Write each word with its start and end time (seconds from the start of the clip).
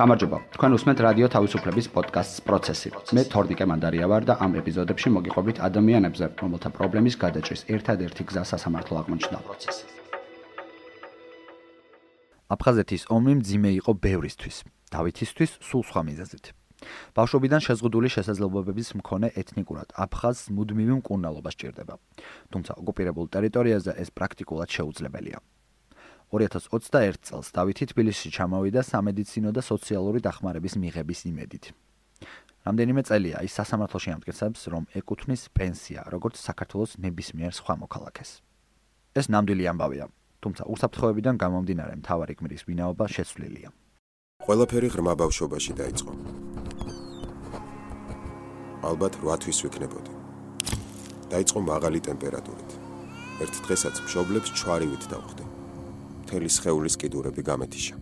გამარჯობა. 0.00 0.38
თქვენ 0.56 0.72
უსმენთ 0.76 0.98
რადიო 1.04 1.26
თავისუფლების 1.28 1.86
პოდკასტს 1.92 2.38
პროცესი. 2.48 2.88
მე 3.12 3.22
თორნიკე 3.32 3.64
მანდარია 3.68 4.06
ვარ 4.08 4.22
და 4.24 4.34
ამ 4.40 4.52
ეპიზოდებში 4.60 5.08
მოგიყვებით 5.12 5.56
ადამიანებზე, 5.68 6.26
რომელთა 6.40 6.68
პრობლემის 6.76 7.14
გადაჭრის 7.20 7.60
ერთადერთი 7.74 8.22
გზა 8.24 8.42
სასამართლო 8.48 8.94
აღმოჩნდა 9.00 9.38
პროცესი. 9.44 9.84
აფხაზეთის 12.54 13.02
ომი 13.12 13.32
მძიმე 13.44 13.70
იყო 13.80 13.92
ბევრისთვის, 14.04 14.56
დავითისთვის 14.88 15.50
სულ 15.68 15.82
სხვა 15.90 16.00
მიზეზით. 16.08 16.44
ბავშვობიდან 17.12 17.60
შეზღუდული 17.60 18.08
შესაძლებლობების 18.16 18.88
მქონე 19.04 19.28
ეთნიკურად 19.36 19.88
აფხაზს 20.00 20.48
მუდმივი 20.56 20.94
მკურნალობა 21.04 21.50
სჭირდება. 21.52 21.94
თუმცა 22.48 22.72
ოკუპირებულ 22.80 23.26
ტერიტორიაზე 23.36 23.92
ეს 24.00 24.08
პრაქტიკულად 24.16 24.68
შეუძლებელია. 24.76 25.38
2021 26.30 27.18
წელს 27.26 27.48
დავითი 27.50 27.90
თბილისში 27.90 28.30
ჩამოვიდა 28.30 28.82
სამედიცინო 28.86 29.50
და 29.50 29.62
სოციალური 29.66 30.22
დახმარების 30.22 30.78
მიღების 30.78 31.20
იმედით. 31.26 31.64
რამდენიმე 32.66 33.02
წელია 33.02 33.42
ის 33.42 33.52
სასამართლოში 33.58 34.10
ამტკიცებს, 34.14 34.60
რომ 34.70 34.86
ეკუთვნის 34.94 35.42
პენსია, 35.50 36.06
როგორც 36.14 36.38
საქართველოს 36.38 37.02
ნებისმიერ 37.02 37.50
სხვა 37.50 37.74
მოქალაქეს. 37.82 38.30
ეს 39.18 39.26
ნამდვილი 39.26 39.64
ამბავია, 39.74 40.06
თუმცა 40.38 40.62
უსაფრთხოებიდან 40.70 41.34
გამომდინარე 41.34 41.94
მთავარი 41.98 42.32
გმირის 42.38 42.62
ვინაობა 42.68 43.04
შეცვლილია. 43.10 43.68
ყველაფერი 44.46 44.88
ღრმა 44.94 45.12
ბავშვობაში 45.18 45.72
დაიწყო. 45.82 46.12
ალბათ 48.86 49.14
8 49.18 49.40
თვის 49.42 49.58
ვიქნებოდი. 49.66 50.12
დაიწყო 51.32 51.58
მაღალი 51.60 52.00
ტემპერატურით. 52.06 52.70
ერთ 53.42 53.54
დღესაც 53.66 53.94
მშობლებს 54.06 54.48
ჩვარივით 54.60 55.04
დავხვდი. 55.10 55.59
მთელი 56.30 56.46
სხეულის 56.46 56.94
კიდურები 56.94 57.42
გამეთიშა. 57.42 57.96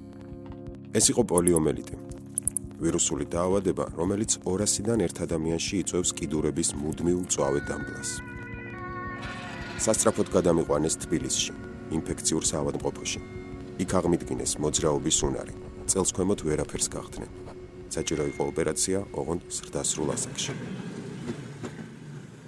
ეს 0.92 1.04
იყო 1.16 1.22
პოლიომელიტი. 1.32 1.96
ვირუსული 2.76 3.24
დაავადება, 3.24 3.84
რომელიც 3.96 4.44
200-დან 4.44 5.00
ერთ 5.00 5.16
ადამიანში 5.24 5.74
იწვევს 5.80 6.10
კიდურების 6.12 6.68
მუდმივ 6.76 7.16
მწვავე 7.24 7.60
დამბლას. 7.64 8.10
სასტრაფოდ 9.80 10.28
გადამიყვანეს 10.36 10.94
თბილისში, 11.08 11.52
ინფექციურ 11.96 12.44
საავადმყოფოში. 12.52 13.20
იქ 13.80 13.90
აღმიდგინეს 13.96 14.52
მოძრაობის 14.60 15.18
უნარი. 15.24 15.54
წელს 15.88 16.10
ქვემოთ 16.12 16.40
ვერაფერს 16.44 16.88
გახდნენ. 16.92 17.30
საჭირო 17.88 18.24
იყო 18.28 18.42
ოპერაცია, 18.52 18.98
ოღონდ 19.16 19.42
ზრდასრულ 19.56 20.08
ასაკში. 20.12 20.52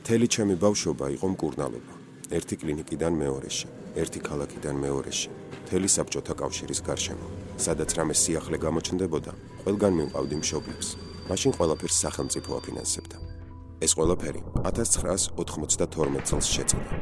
თელი 0.05 0.27
ჩემი 0.29 0.55
ბავშვობა 0.61 1.07
იყო 1.17 1.27
მკურნალობა. 1.33 1.93
ერთი 2.37 2.55
კლინიკიდან 2.61 3.13
მეორეში, 3.17 3.67
ერთი 3.97 4.21
ქალაქიდან 4.29 4.77
მეორეში. 4.77 5.50
მთელი 5.71 5.87
საბჭოთა 5.87 6.35
კავშირის 6.35 6.81
გარშემო, 6.83 7.27
სადაც 7.63 7.93
რამე 7.95 8.15
სიახლე 8.19 8.59
გამოჩნდებოდა, 8.59 9.33
ყველგან 9.63 9.93
მივყავდი 9.99 10.37
მშობლებს. 10.43 10.89
მაშინ 11.31 11.53
ყველაფერს 11.55 11.97
სახელმწიფო 12.03 12.51
აფინანსებდა. 12.59 13.17
ეს 13.79 13.95
ყველაფერი 13.95 14.43
1992 14.67 16.27
წელს 16.27 16.47
შეწყდა. 16.51 16.95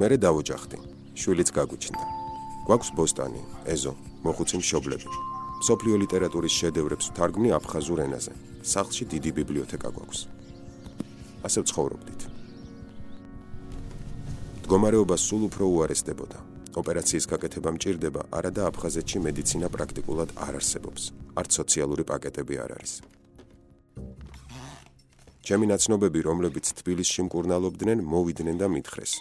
მერე 0.00 0.16
დავოჯახდი. 0.16 0.78
შვილიც 1.12 1.48
გაგუჩნდა. 1.52 2.04
გვაქვს 2.64 2.90
ბოსტანი, 2.96 3.42
ეზო, 3.68 3.92
მოხუცი 4.24 4.56
მშობლები. 4.64 5.08
სოფლიო 5.60 5.96
ლიტერატურის 6.08 6.54
შედევრებს 6.56 7.12
ვთარგმნი 7.12 7.48
აფხაზურ 7.58 8.00
ენაზე. 8.08 8.32
სახლში 8.64 9.04
დიდი 9.12 9.30
ბიბლიოთეკა 9.38 9.92
გვაქვს. 9.92 10.37
ასე 11.48 11.64
ვცხოვრობდით. 11.64 12.20
მდგომარეობა 14.68 15.16
სულ 15.16 15.42
უფრო 15.48 15.64
უარესდებოდა. 15.64 16.38
ოპერაციის 16.78 17.24
გაკეთება 17.32 17.70
მჭირდება, 17.74 18.20
არა 18.38 18.50
და 18.52 18.62
აფხაზეთში 18.70 19.18
მედიცინა 19.26 19.66
პრაქტიკულად 19.72 20.30
არ 20.36 20.54
არსებობს. 20.60 21.02
არც 21.40 21.50
სოციალური 21.58 22.04
პაკეტები 22.10 22.54
არ 22.64 22.70
არის. 22.76 22.92
ჩემი 25.46 25.66
ნაცნობები, 25.72 26.20
რომლებიც 26.28 26.66
თბილისში 26.78 27.20
მკურნალობდნენ, 27.26 27.98
მოვიდნენ 28.12 28.56
და 28.60 28.66
მითხრეს: 28.68 29.12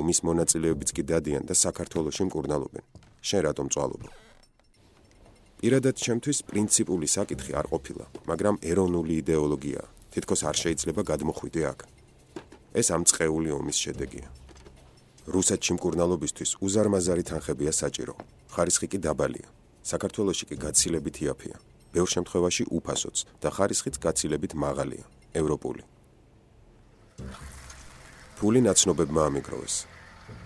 ომის 0.00 0.18
მონაწილეებიც 0.24 0.90
კი 0.96 1.02
დადიან 1.12 1.44
და 1.44 1.54
საქართველოსში 1.54 2.24
მკურნალობენ. 2.32 2.84
შენ 3.28 3.40
რატომ 3.46 3.66
წვალობ? 3.68 4.02
პირადად 5.60 5.94
ჩემთვის 6.00 6.38
პრინციპული 6.48 7.06
საკითხი 7.16 7.52
არ 7.60 7.66
ყოფილა, 7.68 8.04
მაგრამ 8.30 8.56
ეროვნული 8.64 9.12
იდეოლოგია 9.20 9.99
თითქოს 10.10 10.40
არ 10.50 10.56
შეიძლება 10.62 11.02
გადმოხვიდე 11.10 11.62
აქ. 11.72 11.80
ეს 12.80 12.86
ამ 12.94 13.02
წყეული 13.08 13.50
ომის 13.58 13.78
შედეგია. 13.84 14.28
რუსეთში 15.34 15.72
მკურნალობისთვის 15.76 16.50
უზარმაზარი 16.66 17.22
თანხებია 17.30 17.72
საჭირო. 17.80 18.14
ხარისხი 18.54 18.86
კი 18.92 18.98
დაბალია. 19.06 19.48
საქართველოსში 19.82 20.44
კი 20.50 20.56
გაცილებით 20.64 21.16
იაფია. 21.22 21.56
ბევრ 21.94 22.08
შემთხვევაში 22.14 22.64
უფასოც 22.76 23.16
და 23.42 23.48
ხარისხიც 23.50 23.94
გაცილებით 24.04 24.52
მაღალია, 24.54 25.04
ევროპული. 25.34 25.82
ფული 28.38 28.60
ნაცნობებმა 28.66 29.22
ამიგროვეს. 29.28 29.74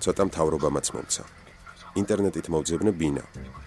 ცოტა 0.03 0.23
მთავრობამაც 0.29 0.87
მომცა. 0.95 1.25
ინტერნეტით 2.01 2.47
მოვძებნე 2.53 2.91
ბინა. 3.01 3.25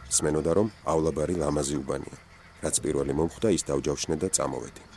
სმენოდა 0.09 0.51
რომავლაბარი 0.57 1.35
ლამაზი 1.41 1.75
უბანია. 1.81 2.17
რაც 2.63 2.75
პირველი 2.83 3.13
მომხვდა 3.19 3.49
ის 3.57 3.63
დავჯავშნე 3.69 4.15
და 4.21 4.27
წამოვედი. 4.35 4.96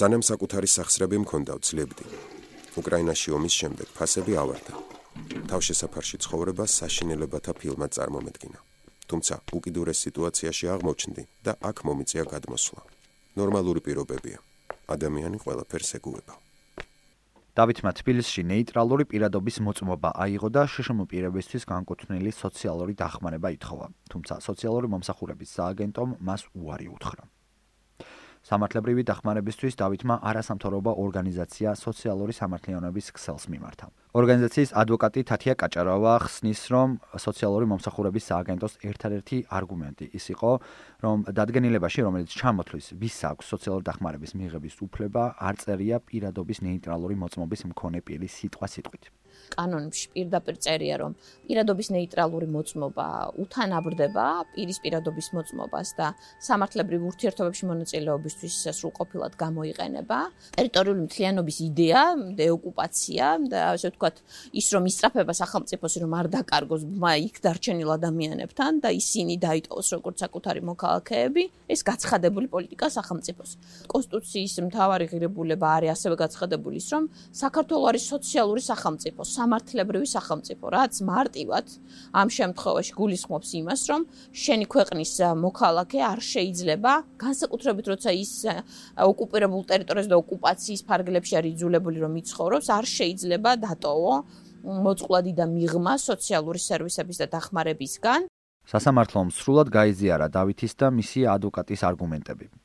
სანამ 0.00 0.22
საკუთარი 0.24 0.68
სახსრები 0.72 1.18
მქონდა 1.20 1.52
ვცლებდი. 1.60 2.04
უკრაინაში 2.80 3.34
ომის 3.36 3.54
შემდეგ 3.60 3.88
ფასები 3.96 4.32
ავარდა. 4.42 4.72
თავშესაფარში 5.50 6.16
ცხოვრება 6.24 6.64
საშინელებათა 6.64 7.52
ფილმად 7.60 7.90
წარმომედგინა. 7.96 8.58
თუმცა 9.10 9.34
უკიდურეს 9.52 9.98
სიტუაციაში 10.06 10.66
აღმოჩნდი 10.74 11.22
და 11.44 11.52
აქ 11.68 11.76
მომიწია 11.84 12.24
გადმოსვლა. 12.32 12.82
ნორმალური 13.40 13.80
პირობებია. 13.86 14.38
ადამიანი 14.88 15.36
ყველაფერს 15.44 15.90
ეგუება. 15.98 16.34
დავითმა 17.58 17.90
თბილისში 18.00 18.40
ნეიტრალური 18.52 19.04
პირადობის 19.04 19.56
მოწმობა 19.66 20.10
აიღო 20.24 20.48
და 20.56 20.62
შშმ 20.64 20.98
პირებისთვის 21.12 21.68
განკუთვნილი 21.72 22.30
სოციალური 22.32 22.96
დახმარება 23.02 23.48
ითხოვა. 23.56 23.86
თუმცა 24.10 24.34
სოციალური 24.48 24.86
მომსახურების 24.94 25.50
სააგენტომ 25.58 26.08
მას 26.24 26.42
უარი 26.56 26.88
უთხრა. 26.96 27.24
სამართლებრივი 28.48 29.02
დახმარებისთვის 29.04 29.76
დავითმა 29.76 30.14
არასამთავრობო 30.30 30.92
ორგანიზაცია 31.04 31.74
სოციალური 31.76 32.32
სამართლიანობის 32.32 33.06
ქსელს 33.16 33.44
მიმართა. 33.52 33.86
ორგანიზაციის 34.16 34.70
ადვოკატი 34.80 35.20
თათია 35.28 35.54
კაჭარავა 35.60 36.12
ხსნის, 36.24 36.60
რომ 36.72 36.88
სოციალური 37.20 37.66
მომსახურების 37.70 38.24
სააგენტოს 38.30 38.74
ერთადერთი 38.90 39.38
არგუმენტი 39.60 40.06
ის 40.16 40.24
იყო, 40.34 40.52
რომ 41.04 41.16
დადგენილებაში, 41.36 42.00
რომელიც 42.08 42.30
ჩამოთვლის, 42.40 42.86
ვის 42.96 43.16
აქვს 43.30 43.50
სოციალური 43.52 43.84
დახმარების 43.86 44.34
მიღების 44.40 44.74
უფლება, 44.88 45.22
არ 45.38 45.54
წერია 45.62 45.96
პირადობის 46.00 46.58
ნეიტრალური 46.64 47.14
მოწმობის 47.22 47.60
მქონე 47.70 47.98
პირის 48.02 48.32
სიტყვა-სიტყვით. 48.40 49.19
კანონში 49.54 50.06
პირდაპირ 50.14 50.56
წერია, 50.64 50.96
რომ 51.02 51.12
პირადობის 51.46 51.88
ნეიტრალური 51.94 52.46
მოწმობა 52.54 53.06
უთანაბრდება 53.42 54.26
პირის 54.54 54.78
პირადობის 54.84 55.28
მოწმობას 55.36 55.88
და 55.98 56.06
სამართლებრივ 56.46 57.00
ურთიერთობებში 57.10 57.64
მონაწილეობისთვის 57.70 58.54
სრულყოფილად 58.78 59.32
გამოიყენება. 59.40 60.18
ტერიტორიული 60.56 61.00
მთლიანობის 61.06 61.56
იდეა, 61.68 62.02
დეოკუპაცია 62.40 63.26
და 63.50 63.58
ასე 63.74 63.90
ვთქვათ, 63.90 64.16
ის 64.60 64.66
რომ 64.74 64.84
ისწრაფება 64.90 65.32
სახელმწიფოს 65.42 65.94
რომ 66.02 66.12
არ 66.20 66.26
დაკარგოს 66.36 66.82
ბმა 66.86 67.12
იქ 67.26 67.36
დარჩენილ 67.44 67.90
ადამიანებთან 67.98 68.72
და 68.84 68.88
ისინი 68.94 69.34
დაიტოვოს 69.46 69.88
როგორც 69.94 70.16
საკუთარი 70.24 70.60
მოქალაქეები, 70.70 71.42
ეს 71.70 71.80
გაცხადებული 71.86 72.46
პოლიტიკა 72.54 72.86
სახელმწიფოს. 72.98 73.50
კონსტიტუციის 73.90 74.54
მთავარი 74.70 75.04
ღირებულება 75.10 75.68
არის 75.76 75.90
ასევე 75.96 76.14
გაცხადებული 76.22 76.76
ის, 76.80 76.88
რომ 76.94 77.04
საქართველოს 77.42 77.88
არის 77.90 78.04
სოციალური 78.14 78.62
სახელმწიფო, 78.70 79.19
სამართლებრივი 79.26 80.08
სახელმწიფო, 80.10 80.64
რაც 80.74 80.94
მარტივად 81.04 81.66
ამ 82.20 82.28
შემთხვევაში 82.36 82.92
გულისხმობს 83.00 83.50
იმას, 83.60 83.80
რომ 83.90 84.00
შენი 84.32 84.66
ქვეყნის 84.74 85.12
მოქალაქე 85.46 85.98
არ 86.12 86.20
შეიძლება 86.32 86.92
განსაკუთრებით 87.24 87.86
როცა 87.92 88.10
ის 88.10 88.32
ოკუპირებულ 89.10 89.62
ტერიტორიაზე 89.70 90.10
და 90.12 90.20
ოკუპაციის 90.22 90.82
ფარგლებში 90.88 91.34
არის 91.40 91.52
იძულებული 91.56 91.98
რომ 92.04 92.12
იცხოვროს, 92.20 92.66
არ 92.78 92.84
შეიძლება 92.96 93.50
დატოვო 93.66 94.14
მოწყვლადი 94.60 95.32
და 95.40 95.44
მიღმა 95.48 95.94
სოციალური 95.96 96.60
სერვისების 96.60 97.16
და 97.22 97.26
დახმარებისგან. 97.34 98.20
სასამართლომ 98.70 99.26
სრულად 99.34 99.68
გაიზიარა 99.72 100.26
დავითის 100.36 100.72
და 100.76 100.86
მისი 100.94 101.20
ადვოკატის 101.34 101.80
არგუმენტები. 101.90 102.59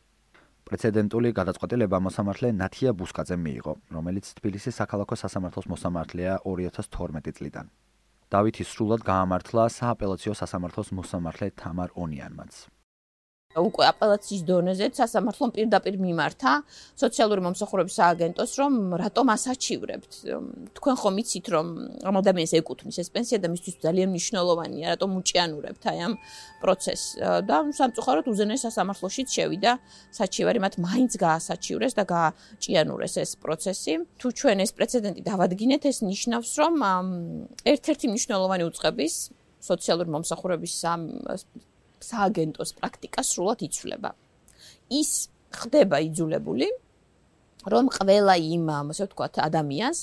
პრეცედენტული 0.66 1.30
გადაწყვეტილება 1.38 1.98
მოსამართლე 2.02 2.50
ნათია 2.58 2.92
ბუსკაძემ 2.98 3.42
მიიღო, 3.48 3.74
რომელიც 3.96 4.26
თბილისის 4.38 4.78
საქალაქო 4.82 5.16
სასამართლოს 5.22 5.68
მოსამართლეა 5.74 6.34
2012 6.42 7.36
წლიდან. 7.38 7.70
დავითი 8.34 8.64
სრულად 8.66 9.02
გაამართლა 9.06 9.64
სააპელაციო 9.78 10.34
სასამართლოს 10.42 10.90
მოსამართლე 10.98 11.48
თამარ 11.62 11.90
ონიანმაც. 11.94 12.75
უკვე 13.56 13.86
აპელაციის 13.88 14.42
დონეზე 14.44 14.88
სასამართლომ 15.00 15.52
პირდაპირ 15.56 15.96
მიმართა 15.96 16.52
სოციალური 17.00 17.42
მომსახურების 17.46 17.96
სააგენტოს, 18.00 18.52
რომ 18.60 18.74
რატომ 19.00 19.26
ასაჩივრებთ? 19.32 20.12
თქვენ 20.76 20.96
ხომ 21.00 21.16
იცით, 21.24 21.46
რომ 21.56 21.68
ამ 22.04 22.16
ადამიანს 22.20 22.54
ეკუთვნის 22.60 22.98
ეს 23.00 23.10
პენსია 23.16 23.40
და 23.40 23.48
მისთვის 23.56 23.76
ძალიან 23.86 24.10
მნიშვნელოვანია, 24.12 24.86
რატომ 24.96 25.10
უჭიანურებთ 25.24 25.84
აი 25.88 26.00
ამ 26.04 26.14
პროცესს? 26.60 27.08
და 27.48 27.56
სამწუხაროდ 27.80 28.26
უზენაეს 28.28 28.62
სასამართლოშიც 28.68 29.28
შევიდა 29.32 29.72
საჩივარი, 30.12 30.60
მათ 30.60 30.74
მაინც 30.84 31.12
გაასაჩივრეს 31.16 31.94
და 31.96 32.04
გააჭიანურეს 32.12 33.16
ეს 33.24 33.32
პროცესი. 33.40 33.94
თუ 34.20 34.28
ჩვენ 34.36 34.58
ეს 34.68 34.72
პრეცედენტი 34.76 35.22
დავადგინეთ, 35.32 35.82
ეს 35.88 35.98
ნიშნავს, 36.04 36.52
რომ 36.60 36.74
ერთ-ერთი 37.64 38.06
მნიშვნელოვანი 38.12 38.64
უწყების 38.68 39.14
სოციალური 39.64 40.10
მომსახურების 40.12 40.74
სააგენტოს 42.12 42.72
პრაქტიკა 42.80 43.22
სრულად 43.32 43.60
იცვლება. 43.68 44.12
ის 44.90 45.12
ხდება 45.56 45.98
იძულებული, 46.08 46.68
რომ 47.66 47.90
ყველა 47.90 48.36
იმ, 48.38 48.66
ასე 48.94 49.08
ვთქვათ, 49.10 49.42
ადამიანს, 49.42 50.00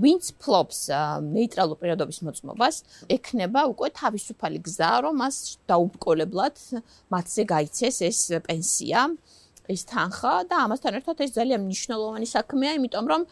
ვინც 0.00 0.24
ფლობს 0.40 0.78
ნეიტრალურ 1.20 1.76
პირადობის 1.76 2.18
მოწმობას, 2.24 2.76
ექნება 3.12 3.68
უკვე 3.68 3.88
თავისუფალი 3.92 4.58
გზა, 4.64 4.92
რომ 5.04 5.14
მას 5.20 5.36
დაუბრკოლებლად 5.68 6.56
მათზე 7.12 7.42
გაიცეს 7.52 7.96
ეს 8.08 8.20
პენსია. 8.48 9.12
ეს 9.70 9.82
თანხა 9.86 10.32
და 10.50 10.56
ამასთან 10.66 10.92
ერთად 10.98 11.16
ეს 11.22 11.30
ძალიან 11.38 11.60
მნიშვნელოვანი 11.66 12.26
საქმეა, 12.26 12.72
იმიტომ 12.78 13.06
რომ 13.12 13.22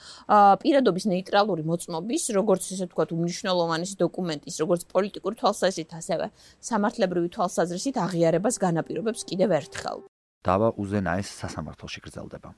პირადობის 0.62 1.04
ნეიტრალური 1.10 1.62
მოწმობის, 1.66 2.22
როგორც 2.38 2.62
ესე 2.70 2.86
ვთქვათ, 2.86 3.10
უნიშნელოვანესი 3.18 3.96
დოკუმენტის, 4.04 4.54
როგორც 4.62 4.82
პოლიტიკური 4.94 5.34
თვალსაზრისით, 5.40 5.90
ასევე 6.00 6.26
სამართლებრივი 6.70 7.28
თვალსაზრისით 7.34 7.96
აღიარებას 8.06 8.56
განაპირობებს 8.62 9.20
კიდევ 9.26 9.50
ერთხელ. 9.58 9.98
დავა 10.40 10.68
უზენაეს 10.80 11.28
სასამართლოში 11.40 12.00
გრძელდება. 12.00 12.50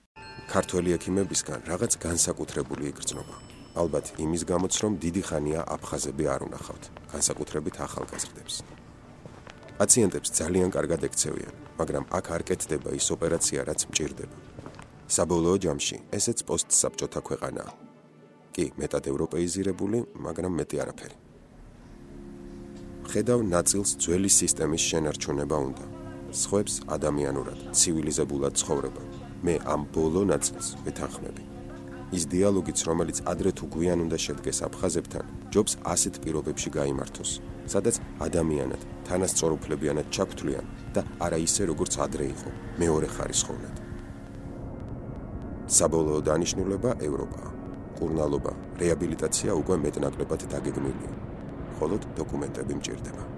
ქართველი 0.53 0.91
ექიმებისგან 0.99 1.67
რაღაც 1.67 1.93
განსაკუთრებული 1.99 2.93
იგრძნობა. 2.93 3.35
ალბათ 3.73 4.07
იმის 4.21 4.43
გამოც, 4.53 4.75
რომ 4.85 4.93
დიდი 5.01 5.23
ხანია 5.29 5.61
აფხაზები 5.65 6.25
არ 6.29 6.41
უნახავთ, 6.47 6.85
განსაკუთრებით 7.13 7.77
ახალგაზრდებს. 7.87 8.82
პაციენტებს 9.83 10.31
ძალიან 10.39 10.71
კარგად 10.71 11.03
ექცევიან, 11.11 11.55
მაგრამ 11.75 12.05
აქ 12.15 12.27
არ 12.35 12.43
კეთდება 12.49 12.91
ის 12.95 13.07
ოპერაცია, 13.11 13.61
რაც 13.67 13.81
მჭირდება. 13.91 14.37
საბოლოო 15.11 15.57
ჯამში 15.65 15.97
ესეც 16.19 16.39
პოსტსაბჭოთა 16.47 17.21
ქვეყანაა. 17.29 17.73
კი, 18.55 18.65
მეტად 18.79 19.05
ევროპეიზირებული, 19.13 19.99
მაგრამ 20.27 20.53
მეტი 20.61 20.77
არაფერი. 20.87 21.17
ხედავ 23.11 23.41
ნაწილს 23.43 23.91
ძველი 24.03 24.31
სისტემის 24.39 24.83
შენარჩუნება 24.91 25.57
უნდა. 25.69 25.85
სხვებს 26.43 26.75
ადამიანურად, 26.97 27.59
ცივილიზებულად 27.79 28.55
ცხოვრება. 28.63 29.03
მე 29.43 29.55
ამ 29.75 29.83
ბოლო 29.95 30.23
ნაწილს 30.33 30.67
ვეთანხმები. 30.87 31.43
ის 32.17 32.23
დიალოგიც, 32.33 32.79
რომელიც 32.89 33.19
ადრე 33.33 33.51
თუ 33.59 33.65
გვიან 33.75 33.99
უნდა 34.07 34.19
შედგეს 34.27 34.59
აფხაზებთან, 34.69 35.25
ჯობს 35.53 35.73
ასეთ 35.93 36.15
პირობებში 36.23 36.69
გამართოს, 36.79 37.31
სადაც 37.67 38.01
ადამიანად, 38.27 38.83
თანასწორუფლებიანად 39.09 40.07
ჩაგთვლიან 40.15 40.67
და 40.95 41.05
არა 41.21 41.39
ისე 41.47 41.67
როგორც 41.71 41.99
ადრე 42.05 42.27
იყო, 42.35 42.51
მეორე 42.83 43.09
ხარისხოვნად. 43.15 43.77
საბოლოო 45.73 46.21
დანიშნულება 46.29 46.91
ევროპაა. 47.09 47.51
კურნალობა, 47.99 48.53
რეაბილიტაცია 48.83 49.55
უკვე 49.63 49.77
მეტნაკლებად 49.85 50.43
დაგეგმილია. 50.53 51.13
მხოლოდ 51.73 52.03
დოკუმენტები 52.19 52.75
მჭირდება. 52.75 53.32